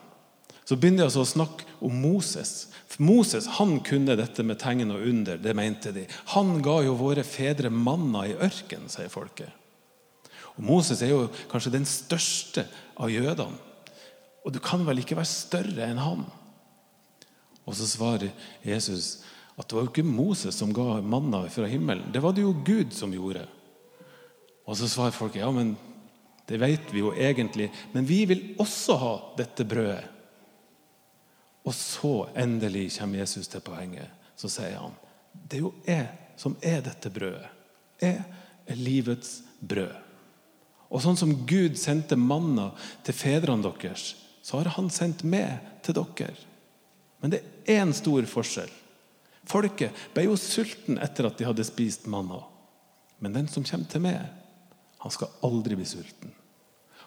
Så 0.64 0.78
begynner 0.80 1.10
de 1.10 1.20
å 1.20 1.28
snakke 1.28 1.66
om 1.84 1.96
Moses. 2.00 2.68
For 2.88 3.04
Moses 3.04 3.48
han 3.58 3.76
kunne 3.84 4.16
dette 4.16 4.44
med 4.46 4.60
tegn 4.62 4.94
og 4.94 5.02
under. 5.04 5.38
det 5.38 5.54
mente 5.54 5.92
de. 5.92 6.06
Han 6.32 6.62
ga 6.62 6.80
jo 6.86 6.94
våre 6.96 7.24
fedre 7.24 7.70
manna 7.70 8.26
i 8.26 8.36
ørkenen, 8.36 8.88
sier 8.88 9.12
folket. 9.12 9.52
Og 10.56 10.64
Moses 10.64 11.02
er 11.02 11.10
jo 11.12 11.28
kanskje 11.50 11.74
den 11.74 11.84
største 11.84 12.64
av 12.96 13.10
jødene. 13.10 13.58
Og 14.44 14.52
du 14.52 14.60
kan 14.60 14.84
vel 14.86 15.00
ikke 15.00 15.16
være 15.16 15.28
større 15.28 15.88
enn 15.88 16.00
han? 16.00 16.24
Og 17.64 17.76
så 17.76 17.88
svarer 17.88 18.32
Jesus 18.64 19.24
at 19.56 19.68
det 19.68 19.76
var 19.76 19.86
jo 19.86 19.92
ikke 19.92 20.06
Moses 20.06 20.56
som 20.58 20.72
ga 20.74 21.00
manna 21.00 21.44
fra 21.52 21.68
himmelen. 21.70 22.10
Det 22.12 22.20
var 22.22 22.34
det 22.34 22.44
jo 22.44 22.56
Gud 22.66 22.92
som 22.92 23.12
gjorde. 23.14 23.46
Og 24.64 24.76
så 24.76 24.88
svarer 24.90 25.14
folket 25.16 25.42
ja, 25.42 25.50
men 25.54 25.74
det 26.48 26.58
vet 26.60 26.90
vi 26.92 27.00
jo 27.00 27.12
egentlig. 27.16 27.70
Men 27.92 28.08
vi 28.08 28.24
vil 28.28 28.42
også 28.60 28.98
ha 29.00 29.14
dette 29.38 29.66
brødet. 29.68 30.13
Og 31.64 31.74
så 31.74 32.28
endelig 32.36 32.90
kommer 32.98 33.22
Jesus 33.22 33.48
til 33.48 33.64
poenget. 33.64 34.10
Så 34.36 34.50
sier 34.52 34.78
han 34.78 34.94
det 35.34 35.58
er 35.58 35.64
jo 35.64 35.72
jeg 35.82 36.06
som 36.38 36.54
er 36.62 36.82
dette 36.84 37.10
brødet. 37.10 37.48
Jeg 37.98 38.20
er 38.70 38.78
livets 38.78 39.40
brød. 39.58 39.94
Og 40.94 41.02
sånn 41.02 41.18
som 41.18 41.32
Gud 41.48 41.78
sendte 41.80 42.18
manna 42.18 42.68
til 43.06 43.16
fedrene 43.18 43.64
deres, 43.66 44.12
så 44.44 44.60
har 44.60 44.74
han 44.76 44.90
sendt 44.94 45.24
meg 45.26 45.58
til 45.82 45.96
dere. 45.96 46.36
Men 47.18 47.32
det 47.32 47.40
er 47.42 47.80
én 47.80 47.94
stor 47.96 48.26
forskjell. 48.30 48.70
Folket 49.48 50.04
ble 50.14 50.26
jo 50.28 50.36
sulten 50.40 51.00
etter 51.02 51.28
at 51.28 51.38
de 51.40 51.48
hadde 51.48 51.66
spist 51.66 52.06
manna. 52.10 52.42
Men 53.18 53.34
den 53.34 53.48
som 53.50 53.64
kommer 53.66 53.90
til 53.90 54.04
meg, 54.04 54.20
han 55.00 55.12
skal 55.12 55.32
aldri 55.44 55.76
bli 55.78 55.88
sulten. 55.88 56.32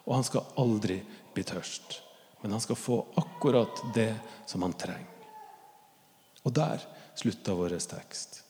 Og 0.06 0.18
han 0.18 0.28
skal 0.28 0.46
aldri 0.60 1.00
bli 1.36 1.46
tørst. 1.46 2.02
Men 2.42 2.54
han 2.56 2.62
skal 2.62 2.80
få 2.80 3.00
akkurat 3.18 3.82
det 3.96 4.14
som 4.46 4.62
han 4.62 4.76
trenger. 4.78 5.14
Og 6.46 6.54
der 6.56 6.84
slutta 7.18 7.56
vår 7.58 7.76
tekst. 7.82 8.44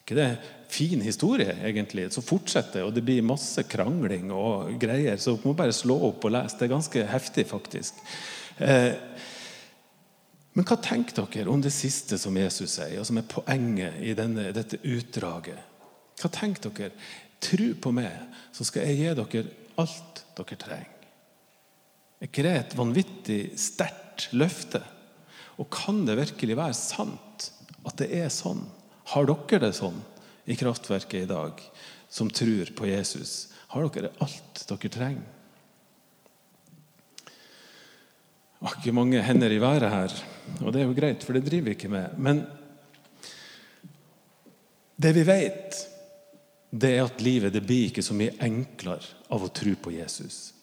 ikke 0.00 0.14
det 0.14 0.38
fin 0.68 1.00
historie, 1.00 1.56
egentlig? 1.64 2.12
Så 2.12 2.22
fortsetter 2.22 2.84
og 2.84 2.94
det 2.94 3.02
blir 3.02 3.22
masse 3.22 3.62
krangling 3.62 4.30
og 4.34 4.76
greier. 4.78 5.16
Så 5.16 5.36
du 5.36 5.48
må 5.48 5.54
bare 5.54 5.72
slå 5.72 5.96
opp 6.10 6.24
og 6.24 6.34
lese. 6.34 6.58
Det 6.58 6.66
er 6.66 6.74
ganske 6.74 7.06
heftig, 7.10 7.46
faktisk. 7.46 7.94
Eh, 8.58 8.94
men 10.56 10.64
hva 10.64 10.78
tenker 10.80 11.26
dere 11.26 11.52
om 11.52 11.60
det 11.60 11.74
siste 11.74 12.16
som 12.18 12.36
Jesus 12.36 12.78
sier, 12.78 12.98
og 13.00 13.06
som 13.06 13.18
er 13.20 13.28
poenget 13.28 13.98
i 14.00 14.14
denne, 14.16 14.48
dette 14.56 14.80
utdraget? 14.80 15.58
Hva 16.16 16.30
tenker 16.32 16.70
dere? 16.70 16.94
Tro 17.42 17.72
på 17.82 17.92
meg, 17.92 18.14
så 18.56 18.64
skal 18.64 18.86
jeg 18.86 19.02
gi 19.02 19.16
dere 19.18 19.56
alt 19.82 20.22
dere 20.38 20.60
trenger. 20.62 20.95
Er 22.16 22.30
ikke 22.30 22.44
det 22.46 22.54
et 22.56 22.76
vanvittig 22.78 23.40
sterkt 23.60 24.30
løfte? 24.32 24.80
Og 25.60 25.68
kan 25.72 26.04
det 26.08 26.18
virkelig 26.18 26.56
være 26.58 26.76
sant 26.76 27.50
at 27.86 27.96
det 28.00 28.08
er 28.16 28.30
sånn? 28.32 28.64
Har 29.12 29.28
dere 29.28 29.68
det 29.68 29.76
sånn 29.76 29.98
i 30.48 30.56
kraftverket 30.58 31.24
i 31.24 31.30
dag, 31.30 31.60
som 32.08 32.30
tror 32.32 32.72
på 32.76 32.88
Jesus? 32.88 33.52
Har 33.72 33.86
dere 33.92 34.14
alt 34.24 34.64
dere 34.68 34.92
trenger? 34.92 35.32
Det 38.56 38.64
var 38.64 38.78
ikke 38.80 38.96
mange 38.96 39.20
hender 39.20 39.52
i 39.52 39.60
været 39.60 39.92
her, 39.92 40.12
og 40.64 40.72
det 40.72 40.80
er 40.80 40.86
jo 40.88 40.96
greit, 40.96 41.22
for 41.22 41.36
det 41.36 41.44
driver 41.44 41.68
vi 41.68 41.74
ikke 41.76 41.92
med. 41.92 42.14
Men 42.16 42.40
det 44.96 45.12
vi 45.12 45.26
vet, 45.28 45.76
det 46.72 46.94
er 46.96 47.04
at 47.04 47.20
livet 47.22 47.52
det 47.52 47.62
blir 47.66 47.90
ikke 47.90 48.04
så 48.04 48.16
mye 48.16 48.32
enklere 48.42 49.04
av 49.28 49.44
å 49.44 49.52
tro 49.52 49.76
på 49.76 49.92
Jesus. 49.92 50.56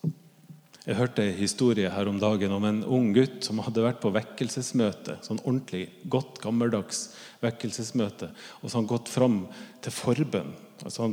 Jeg 0.84 0.98
hørte 1.00 1.24
en 1.24 1.38
historie 1.38 1.88
her 1.88 2.10
om 2.12 2.18
dagen 2.20 2.52
om 2.52 2.66
en 2.68 2.82
ung 2.84 3.14
gutt 3.16 3.46
som 3.46 3.62
hadde 3.64 3.86
vært 3.86 4.02
på 4.04 4.12
vekkelsesmøte. 4.12 5.16
sånn 5.24 5.40
ordentlig, 5.46 5.86
godt, 6.12 6.42
gammeldags 6.44 7.14
vekkelsesmøte. 7.40 8.28
Og 8.60 8.68
så 8.68 8.76
har 8.76 8.82
han 8.82 8.90
gått 8.92 9.08
fram 9.08 9.38
til 9.80 9.96
forbønn. 9.96 10.52
Altså, 10.84 11.08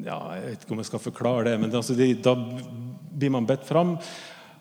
ja, 0.00 0.16
jeg 0.38 0.46
vet 0.46 0.64
ikke 0.64 0.72
om 0.72 0.80
jeg 0.80 0.88
skal 0.88 1.04
forklare 1.04 1.44
det, 1.50 1.58
men 1.60 1.76
altså, 1.76 1.92
de, 1.98 2.14
da 2.16 2.32
blir 2.40 3.34
man 3.36 3.48
bedt 3.48 3.68
fram. 3.68 3.98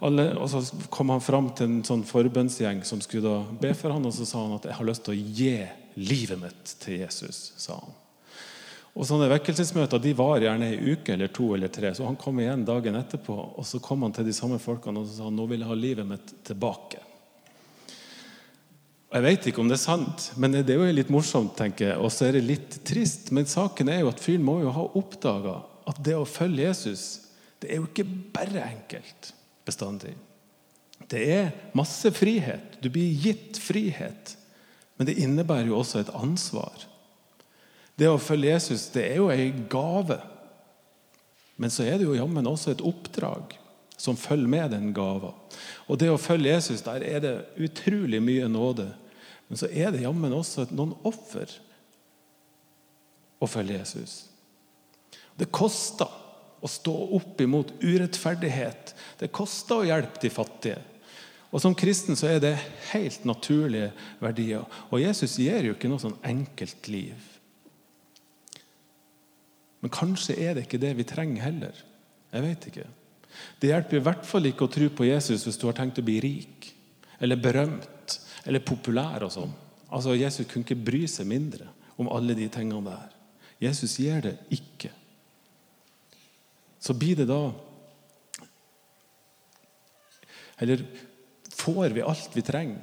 Alle, 0.04 0.34
og 0.36 0.50
Så 0.52 0.66
kom 0.92 1.16
han 1.16 1.24
fram 1.24 1.54
til 1.56 1.70
en 1.70 1.84
sånn 1.88 2.04
forbønnsgjeng 2.04 2.84
som 2.84 3.00
skulle 3.00 3.24
da 3.24 3.60
be 3.62 3.72
for 3.72 3.96
han, 3.96 4.04
og 4.04 4.14
så 4.14 4.28
sa 4.28 4.44
han 4.44 4.58
at 4.58 4.66
'jeg 4.68 4.76
har 4.76 4.86
lyst 4.86 5.06
til 5.06 5.16
å 5.16 5.24
gi 5.40 5.68
livet 5.96 6.42
mitt 6.42 6.76
til 6.80 7.00
Jesus'. 7.00 7.54
sa 7.56 7.80
han. 7.80 8.05
Og 8.96 9.04
sånne 9.04 9.28
Vekkelsesmøter 9.28 10.00
de 10.00 10.14
var 10.16 10.40
gjerne 10.40 10.70
ei 10.72 10.94
uke 10.96 11.16
eller 11.16 11.32
to 11.36 11.50
eller 11.56 11.72
tre. 11.74 11.92
Så 11.96 12.06
han 12.08 12.16
kom 12.20 12.40
igjen 12.40 12.64
dagen 12.68 12.96
etterpå, 12.96 13.36
og 13.60 13.68
så 13.68 13.82
kom 13.84 14.06
han 14.08 14.16
til 14.16 14.28
de 14.28 14.36
samme 14.36 14.60
folkene 14.62 15.04
og 15.04 15.10
sa 15.12 15.28
nå 15.28 15.48
vil 15.52 15.66
jeg 15.66 15.72
ha 15.72 15.76
livet 15.76 16.08
mitt 16.08 16.32
tilbake. 16.48 17.02
Jeg 19.16 19.24
vet 19.24 19.46
ikke 19.48 19.62
om 19.64 19.70
det 19.72 19.78
er 19.78 19.84
sant, 19.84 20.30
men 20.40 20.56
det 20.56 20.72
er 20.72 20.80
jo 20.80 20.96
litt 20.96 21.12
morsomt. 21.14 21.54
tenker 21.56 21.90
jeg, 21.90 21.98
Og 22.00 22.12
så 22.12 22.28
er 22.28 22.36
det 22.36 22.48
litt 22.48 22.80
trist. 22.88 23.32
Men 23.32 23.46
saken 23.48 23.92
er 23.92 24.02
jo 24.02 24.12
at 24.12 24.20
fyren 24.24 24.44
må 24.44 24.60
jo 24.64 24.72
ha 24.76 24.88
oppdaga 24.96 25.62
at 25.88 26.02
det 26.04 26.16
å 26.18 26.26
følge 26.28 26.66
Jesus, 26.66 27.04
det 27.62 27.72
er 27.72 27.80
jo 27.80 27.88
ikke 27.88 28.08
bare 28.34 28.64
enkelt 28.64 29.32
bestandig. 29.68 30.16
Det 31.12 31.22
er 31.32 31.54
masse 31.78 32.10
frihet. 32.16 32.80
Du 32.82 32.90
blir 32.90 33.12
gitt 33.22 33.60
frihet. 33.62 34.36
Men 34.98 35.08
det 35.08 35.20
innebærer 35.20 35.70
jo 35.70 35.80
også 35.80 36.02
et 36.02 36.12
ansvar. 36.16 36.88
Det 37.96 38.10
å 38.12 38.20
følge 38.20 38.52
Jesus 38.52 38.90
det 38.94 39.06
er 39.10 39.22
jo 39.22 39.30
ei 39.32 39.52
gave. 39.72 40.20
Men 41.56 41.72
så 41.72 41.86
er 41.88 42.00
det 42.00 42.08
jo 42.10 42.18
jammen 42.18 42.48
også 42.50 42.74
et 42.74 42.84
oppdrag 42.84 43.56
som 43.98 44.18
følger 44.20 44.52
med 44.52 44.74
den 44.76 44.92
gava. 44.96 45.32
Og 45.88 46.00
det 46.00 46.10
å 46.12 46.20
følge 46.20 46.52
Jesus, 46.52 46.84
der 46.84 47.04
er 47.08 47.22
det 47.24 47.36
utrolig 47.64 48.20
mye 48.24 48.50
nåde. 48.52 48.90
Men 49.48 49.60
så 49.62 49.70
er 49.72 49.94
det 49.94 50.04
jammen 50.04 50.34
også 50.36 50.68
noen 50.76 50.96
offer 51.08 51.52
å 53.40 53.48
følge 53.48 53.80
Jesus. 53.80 54.18
Det 55.36 55.48
koster 55.54 56.12
å 56.64 56.72
stå 56.72 56.94
opp 57.16 57.42
imot 57.44 57.72
urettferdighet. 57.84 58.96
Det 59.20 59.32
koster 59.36 59.80
å 59.80 59.88
hjelpe 59.88 60.22
de 60.24 60.32
fattige. 60.34 60.82
Og 61.54 61.62
Som 61.64 61.76
kristen 61.78 62.18
så 62.20 62.28
er 62.34 62.42
det 62.44 62.58
helt 62.92 63.24
naturlige 63.24 63.94
verdier. 64.20 64.66
Og 64.90 65.00
Jesus 65.00 65.38
gir 65.40 65.64
jo 65.64 65.76
ikke 65.76 65.88
noe 65.92 66.04
sånn 66.04 66.18
enkelt 66.26 66.90
liv. 66.92 67.35
Men 69.86 69.94
kanskje 69.94 70.34
er 70.42 70.56
det 70.58 70.64
ikke 70.66 70.82
det 70.82 70.96
vi 70.98 71.04
trenger 71.06 71.44
heller. 71.46 71.82
Jeg 72.34 72.42
vet 72.42 72.64
ikke. 72.72 72.86
Det 73.62 73.70
hjelper 73.70 74.00
i 74.00 74.06
hvert 74.08 74.24
fall 74.26 74.50
ikke 74.50 74.66
å 74.66 74.72
tro 74.74 74.88
på 74.90 75.06
Jesus 75.06 75.44
hvis 75.46 75.60
du 75.62 75.68
har 75.68 75.76
tenkt 75.78 76.02
å 76.02 76.06
bli 76.08 76.16
rik 76.24 76.72
eller 77.22 77.38
berømt 77.38 78.16
eller 78.50 78.66
populær. 78.66 79.28
og 79.28 79.30
sånn. 79.36 79.54
Altså, 79.94 80.16
Jesus 80.18 80.50
kunne 80.50 80.66
ikke 80.66 80.88
bry 80.90 81.04
seg 81.06 81.30
mindre 81.30 81.70
om 82.02 82.10
alle 82.10 82.34
de 82.34 82.50
tingene 82.50 82.82
der. 82.90 83.14
Jesus 83.62 83.94
gir 84.02 84.26
det 84.26 84.34
ikke. 84.58 84.90
Så 86.82 86.98
blir 86.98 87.22
det 87.22 87.30
da 87.30 87.54
Eller 90.58 90.82
får 91.52 91.92
vi 91.92 92.02
alt 92.02 92.32
vi 92.32 92.42
trenger 92.48 92.80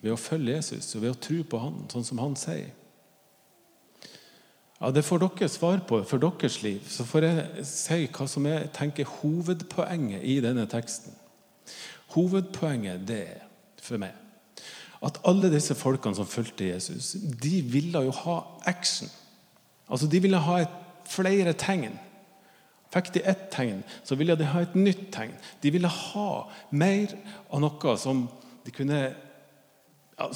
ved 0.00 0.12
å 0.14 0.20
følge 0.20 0.54
Jesus 0.54 0.94
og 0.94 1.02
ved 1.02 1.10
å 1.10 1.18
tro 1.18 1.40
på 1.42 1.58
han, 1.58 1.80
sånn 1.90 2.06
som 2.06 2.20
han 2.22 2.36
sier? 2.38 2.70
Ja, 4.80 4.90
Det 4.90 5.04
får 5.04 5.18
dere 5.18 5.48
svar 5.48 5.80
på 5.88 6.02
for 6.04 6.18
deres 6.18 6.62
liv. 6.62 6.80
Så 6.88 7.04
får 7.04 7.24
jeg 7.24 7.66
si 7.68 8.06
hva 8.06 8.26
som 8.28 8.46
jeg 8.46 8.70
tenker 8.72 9.04
hovedpoenget 9.04 10.22
i 10.24 10.40
denne 10.40 10.66
teksten. 10.66 11.12
Hovedpoenget 12.14 13.06
det 13.08 13.20
er 13.20 13.46
for 13.82 14.00
meg 14.00 14.16
at 15.00 15.16
alle 15.24 15.48
disse 15.52 15.74
folkene 15.74 16.16
som 16.16 16.28
fulgte 16.28 16.66
Jesus, 16.68 17.14
de 17.42 17.62
ville 17.64 18.02
jo 18.04 18.10
ha 18.10 18.36
action. 18.68 19.08
Altså, 19.88 20.06
De 20.06 20.20
ville 20.22 20.36
ha 20.36 20.60
et, 20.60 20.76
flere 21.10 21.52
tegn. 21.52 21.96
Fikk 22.92 23.08
de 23.14 23.22
ett 23.26 23.48
tegn, 23.50 23.80
så 24.04 24.14
ville 24.14 24.36
de 24.36 24.44
ha 24.44 24.60
et 24.62 24.74
nytt 24.74 25.08
tegn. 25.12 25.32
De 25.62 25.72
ville 25.72 25.88
ha 25.88 26.50
mer 26.70 27.14
av 27.50 27.60
noe 27.64 27.96
som 27.98 28.28
de 28.66 28.70
kunne 28.70 29.00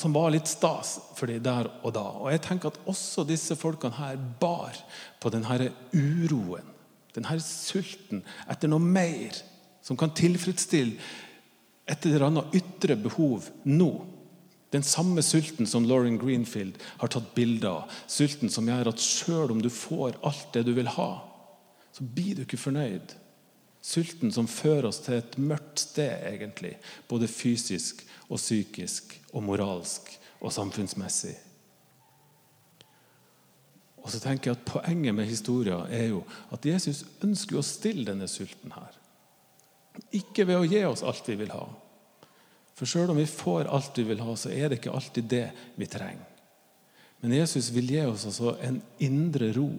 som 0.00 0.14
var 0.14 0.32
litt 0.32 0.48
stas 0.48 0.96
for 1.16 1.30
dem 1.30 1.42
der 1.44 1.68
og 1.82 1.92
da. 1.96 2.04
Og 2.22 2.30
jeg 2.32 2.42
tenker 2.46 2.72
at 2.72 2.80
også 2.90 3.26
disse 3.28 3.56
folkene 3.58 3.96
her 3.98 4.16
bar 4.40 4.78
på 5.20 5.32
denne 5.32 5.70
uroen, 5.92 6.72
denne 7.14 7.36
sulten 7.42 8.24
etter 8.50 8.70
noe 8.70 8.82
mer 8.82 9.36
som 9.84 9.98
kan 10.00 10.14
tilfredsstille 10.16 10.96
et 11.90 12.06
eller 12.08 12.28
annet 12.30 12.56
ytre 12.56 12.96
behov 12.96 13.50
nå. 13.68 13.90
Den 14.74 14.82
samme 14.82 15.22
sulten 15.22 15.68
som 15.70 15.84
Lauren 15.86 16.16
Greenfield 16.18 16.80
har 16.98 17.12
tatt 17.12 17.34
bilde 17.36 17.68
av. 17.70 17.92
Sulten 18.10 18.50
som 18.50 18.66
gjør 18.66 18.90
at 18.90 19.02
sjøl 19.02 19.52
om 19.54 19.60
du 19.62 19.70
får 19.70 20.16
alt 20.26 20.48
det 20.56 20.64
du 20.66 20.72
vil 20.74 20.88
ha, 20.96 21.10
så 21.94 22.02
blir 22.02 22.34
du 22.34 22.42
ikke 22.42 22.58
fornøyd. 22.58 23.14
Sulten 23.84 24.32
som 24.32 24.48
fører 24.48 24.88
oss 24.88 25.02
til 25.04 25.18
et 25.18 25.34
mørkt 25.36 25.82
sted, 25.82 26.22
egentlig. 26.30 26.72
Både 27.08 27.28
fysisk 27.28 28.00
og 28.30 28.38
psykisk 28.40 29.12
og 29.34 29.44
moralsk 29.44 30.08
og 30.40 30.52
samfunnsmessig. 30.54 31.34
Og 34.04 34.12
så 34.12 34.20
tenker 34.20 34.50
jeg 34.50 34.58
at 34.58 34.66
Poenget 34.68 35.16
med 35.16 35.28
historien 35.28 35.84
er 35.92 36.10
jo 36.14 36.22
at 36.52 36.64
Jesus 36.68 37.04
ønsker 37.24 37.60
å 37.60 37.64
stille 37.64 38.06
denne 38.08 38.28
sulten 38.28 38.72
her. 38.72 38.96
Ikke 40.16 40.46
ved 40.48 40.60
å 40.60 40.68
gi 40.68 40.82
oss 40.88 41.04
alt 41.04 41.28
vi 41.28 41.38
vil 41.40 41.52
ha. 41.52 41.64
For 42.74 42.88
sjøl 42.88 43.12
om 43.12 43.20
vi 43.20 43.28
får 43.30 43.68
alt 43.70 44.00
vi 44.00 44.08
vil 44.08 44.24
ha, 44.24 44.34
så 44.36 44.50
er 44.50 44.68
det 44.68 44.80
ikke 44.80 44.96
alltid 44.96 45.28
det 45.30 45.46
vi 45.76 45.88
trenger. 45.88 46.30
Men 47.22 47.36
Jesus 47.36 47.70
vil 47.72 47.88
gi 47.88 48.02
oss 48.04 48.26
altså 48.28 48.56
en 48.64 48.80
indre 49.04 49.52
ro, 49.56 49.70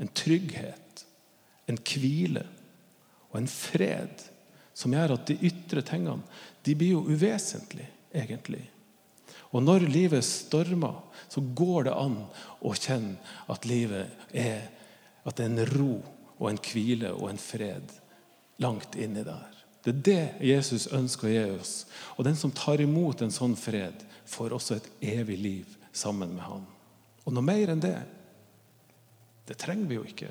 en 0.00 0.08
trygghet, 0.16 1.04
en 1.68 1.80
hvile 1.84 2.46
og 3.30 3.38
en 3.40 3.50
fred 3.50 4.26
som 4.76 4.94
gjør 4.94 5.16
at 5.16 5.26
de 5.28 5.38
ytre 5.50 5.82
tingene 5.86 6.22
de 6.66 6.74
blir 6.76 6.94
jo 6.96 7.06
uvesentlige, 7.08 7.88
egentlig. 8.12 8.66
Og 9.50 9.64
når 9.64 9.86
livet 9.90 10.24
stormer, 10.26 11.00
så 11.30 11.40
går 11.40 11.88
det 11.88 11.94
an 11.96 12.18
å 12.60 12.74
kjenne 12.76 13.16
at 13.50 13.66
livet 13.66 14.12
er 14.30 14.68
at 15.24 15.36
det 15.36 15.46
er 15.46 15.50
en 15.50 15.72
ro 15.74 15.94
og 16.40 16.46
en 16.50 16.60
hvile 16.64 17.12
og 17.16 17.30
en 17.30 17.40
fred 17.40 17.96
langt 18.62 18.96
inni 18.98 19.24
der. 19.26 19.56
Det 19.80 19.92
er 19.92 20.02
det 20.04 20.44
Jesus 20.44 20.86
ønsker 20.92 21.28
å 21.28 21.32
gi 21.32 21.44
oss. 21.54 21.74
Og 22.18 22.26
den 22.26 22.36
som 22.36 22.52
tar 22.52 22.82
imot 22.84 23.22
en 23.24 23.32
sånn 23.32 23.56
fred, 23.56 24.04
får 24.28 24.54
også 24.56 24.76
et 24.76 24.90
evig 25.16 25.38
liv 25.40 25.76
sammen 25.96 26.34
med 26.36 26.44
han. 26.44 26.66
Og 27.24 27.34
noe 27.34 27.44
mer 27.44 27.72
enn 27.72 27.82
det, 27.82 27.96
det 29.48 29.56
trenger 29.58 29.88
vi 29.88 29.96
jo 29.96 30.04
ikke. 30.06 30.30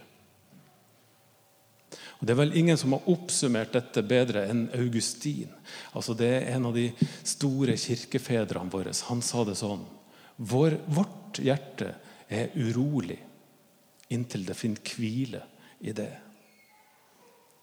Og 2.19 2.27
Det 2.27 2.33
er 2.33 2.39
vel 2.41 2.57
ingen 2.59 2.77
som 2.77 2.93
har 2.95 3.07
oppsummert 3.07 3.71
dette 3.73 4.03
bedre 4.03 4.43
enn 4.49 4.65
Augustin. 4.75 5.51
Altså 5.95 6.13
Det 6.13 6.27
er 6.27 6.49
en 6.55 6.67
av 6.67 6.75
de 6.75 6.89
store 7.23 7.77
kirkefedrene 7.79 8.71
våre. 8.71 8.93
Han 9.07 9.23
sa 9.23 9.45
det 9.47 9.55
sånn 9.59 9.85
Vår, 10.35 10.77
Vårt 10.87 11.39
hjerte 11.43 11.93
er 12.29 12.51
urolig 12.55 13.19
inntil 14.09 14.45
det 14.45 14.57
finner 14.57 14.95
hvile 14.95 15.41
i 15.85 15.93
det. 15.95 16.11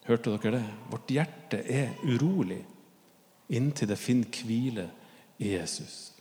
Hørte 0.06 0.36
dere 0.36 0.58
det? 0.58 0.66
Vårt 0.92 1.10
hjerte 1.10 1.62
er 1.66 1.96
urolig 2.06 2.60
inntil 3.48 3.90
det 3.90 3.98
finner 3.98 4.44
hvile 4.46 4.86
i 5.42 5.56
Jesus. 5.56 6.12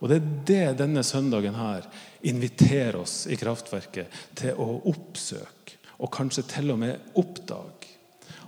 Og 0.00 0.08
Det 0.08 0.16
er 0.16 0.28
det 0.48 0.78
denne 0.80 1.04
søndagen 1.04 1.54
her 1.54 1.84
inviterer 2.24 2.96
oss 3.02 3.26
i 3.28 3.36
Kraftverket 3.36 4.14
til 4.36 4.56
å 4.56 4.80
oppsøke, 4.88 5.76
og 6.00 6.12
kanskje 6.14 6.46
til 6.48 6.72
og 6.74 6.80
med 6.80 7.16
oppdage. 7.20 7.96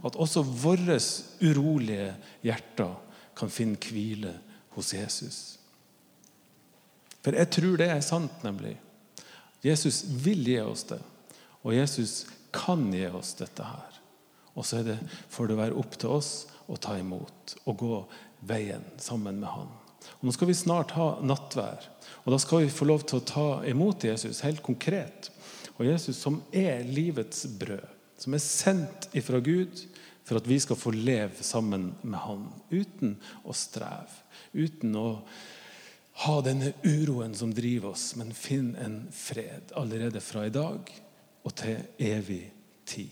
At 0.02 0.16
også 0.18 0.42
våre 0.42 0.98
urolige 1.42 2.12
hjerter 2.42 2.94
kan 3.38 3.52
finne 3.52 3.78
hvile 3.78 4.34
hos 4.74 4.92
Jesus. 4.94 5.40
For 7.22 7.36
jeg 7.38 7.50
tror 7.54 7.78
det 7.78 7.90
er 7.92 8.02
sant, 8.04 8.42
nemlig. 8.42 8.74
Jesus 9.62 10.02
vil 10.24 10.42
gi 10.48 10.58
oss 10.64 10.82
det. 10.90 10.98
Og 11.62 11.76
Jesus 11.76 12.24
kan 12.54 12.88
gi 12.90 13.04
oss 13.06 13.36
dette 13.38 13.66
her. 13.66 14.00
Og 14.58 14.66
så 14.66 14.80
er 14.80 14.90
det, 14.90 14.98
får 15.32 15.52
det 15.52 15.60
være 15.60 15.78
opp 15.80 15.94
til 16.00 16.16
oss 16.18 16.32
å 16.68 16.76
ta 16.80 16.96
imot 16.98 17.54
og 17.64 17.78
gå 17.78 18.00
veien 18.48 18.84
sammen 19.00 19.38
med 19.40 19.48
Han. 19.54 19.70
Og 20.18 20.26
Nå 20.26 20.34
skal 20.34 20.50
vi 20.50 20.58
snart 20.58 20.94
ha 20.98 21.08
nattvær. 21.22 21.86
Og 22.24 22.34
Da 22.34 22.38
skal 22.42 22.64
vi 22.64 22.74
få 22.74 22.88
lov 22.90 23.06
til 23.06 23.20
å 23.20 23.26
ta 23.26 23.46
imot 23.70 24.04
Jesus 24.04 24.42
helt 24.46 24.62
konkret. 24.66 25.30
Og 25.82 25.88
Jesus 25.88 26.20
som 26.22 26.38
er 26.54 26.84
livets 26.86 27.42
brød, 27.58 27.82
som 28.22 28.34
er 28.36 28.42
sendt 28.44 29.08
ifra 29.18 29.40
Gud 29.42 29.80
for 30.22 30.38
at 30.38 30.46
vi 30.46 30.60
skal 30.62 30.78
få 30.78 30.92
leve 30.94 31.42
sammen 31.42 31.88
med 32.06 32.20
Han 32.22 32.44
uten 32.70 33.16
å 33.42 33.54
streve, 33.56 34.22
uten 34.54 34.94
å 34.94 35.08
ha 36.22 36.36
denne 36.46 36.70
uroen 36.84 37.34
som 37.34 37.50
driver 37.50 37.96
oss, 37.96 38.12
men 38.14 38.30
finn 38.36 38.76
en 38.78 39.08
fred 39.10 39.74
allerede 39.74 40.22
fra 40.22 40.46
i 40.46 40.54
dag 40.54 40.86
og 41.42 41.54
til 41.58 41.82
evig 41.98 42.44
tid. 42.86 43.10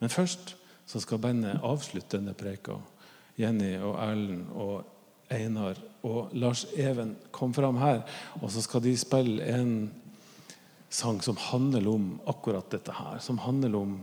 Men 0.00 0.10
først 0.10 0.56
så 0.90 0.98
skal 1.00 1.22
bandet 1.22 1.62
avslutte 1.62 2.18
denne 2.18 2.34
preka. 2.34 2.80
Jenny 3.38 3.76
og 3.78 4.00
Erlend 4.02 4.50
og 4.50 5.30
Einar 5.30 5.78
og 6.02 6.34
Lars 6.34 6.66
Even 6.74 7.14
kom 7.30 7.54
fram 7.54 7.78
her, 7.78 8.02
og 8.42 8.50
så 8.50 8.64
skal 8.64 8.82
de 8.82 8.96
spille 8.98 9.46
en 9.54 9.76
sang 10.94 11.20
som 11.22 11.36
handler 11.36 11.88
om 11.88 12.20
akkurat 12.30 12.70
dette 12.70 12.92
her. 12.92 13.18
Som 13.18 13.38
handler 13.42 13.74
om 13.74 13.96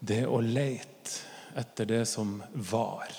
det 0.00 0.24
å 0.26 0.40
leite 0.42 1.22
etter 1.54 1.86
det 1.86 2.02
som 2.10 2.40
var. 2.52 3.14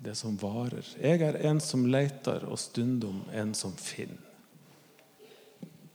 Det 0.00 0.14
som 0.16 0.38
varer. 0.40 0.86
Jeg 0.96 1.20
er 1.20 1.36
en 1.44 1.60
som 1.60 1.84
leter, 1.86 2.46
og 2.48 2.56
stundom 2.58 3.20
en 3.36 3.52
som 3.54 3.76
finner. 3.76 4.16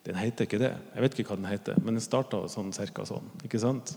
Den 0.05 0.19
heter 0.21 0.45
ikke 0.45 0.61
det. 0.61 0.75
Jeg 0.93 1.01
vet 1.01 1.15
ikke 1.17 1.31
hva 1.31 1.39
den 1.39 1.49
heter, 1.49 1.79
men 1.81 1.97
den 1.97 2.05
starta 2.05 2.43
sånn, 2.53 2.69
cirka 2.77 3.07
sånn. 3.09 3.25
ikke 3.47 3.57
sant? 3.63 3.95